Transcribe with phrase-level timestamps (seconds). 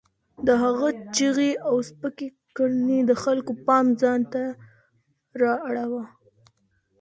[0.47, 4.43] د هغه چیغې او سپکې کړنې د خلکو پام ځان ته
[5.41, 6.03] رااړاوه.